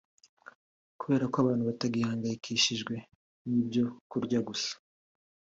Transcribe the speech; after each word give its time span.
kubera 0.99 1.25
ko 1.31 1.35
abantu 1.43 1.63
batagihangayikishijwe 1.69 2.95
n’ibyo 3.49 3.83
kurya 4.11 4.39
gusa 4.47 4.73